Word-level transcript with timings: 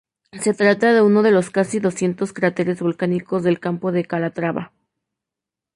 Se 0.31 0.55
trata 0.55 0.93
de 0.95 1.03
uno 1.03 1.21
de 1.21 1.29
los 1.29 1.51
casi 1.51 1.79
doscientos 1.79 2.33
cráteres 2.33 2.81
volcánicos 2.81 3.43
del 3.43 3.59
Campo 3.59 3.91
de 3.91 4.03
Calatrava. 4.05 4.71